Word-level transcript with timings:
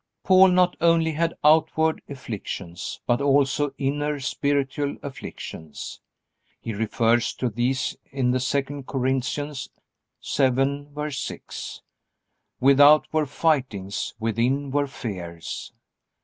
Paul 0.23 0.47
not 0.47 0.75
only 0.81 1.11
had 1.11 1.35
outward 1.43 2.01
afflictions 2.09 2.99
but 3.05 3.21
also 3.21 3.75
inner, 3.77 4.19
spiritual 4.19 4.97
afflictions. 5.03 6.01
He 6.59 6.73
refers 6.73 7.35
to 7.35 7.49
these 7.49 7.95
in 8.11 8.33
II 8.33 8.81
Corinthians 8.87 9.69
7:6, 10.23 11.81
"Without 12.59 13.07
were 13.13 13.27
fightings, 13.27 14.15
within 14.19 14.71
were 14.71 14.87
fears." 14.87 15.71